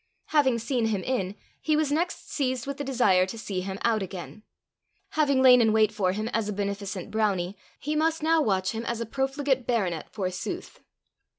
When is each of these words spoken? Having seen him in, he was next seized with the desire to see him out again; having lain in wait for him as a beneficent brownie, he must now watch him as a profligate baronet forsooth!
Having 0.29 0.57
seen 0.57 0.85
him 0.87 1.03
in, 1.03 1.35
he 1.61 1.75
was 1.77 1.91
next 1.91 2.27
seized 2.33 2.65
with 2.65 2.77
the 2.77 2.83
desire 2.83 3.27
to 3.27 3.37
see 3.37 3.61
him 3.61 3.77
out 3.83 4.01
again; 4.01 4.41
having 5.09 5.43
lain 5.43 5.61
in 5.61 5.71
wait 5.73 5.91
for 5.91 6.11
him 6.11 6.27
as 6.29 6.49
a 6.49 6.53
beneficent 6.53 7.11
brownie, 7.11 7.55
he 7.79 7.95
must 7.95 8.23
now 8.23 8.41
watch 8.41 8.71
him 8.71 8.83
as 8.85 8.99
a 8.99 9.05
profligate 9.05 9.67
baronet 9.67 10.09
forsooth! 10.11 10.79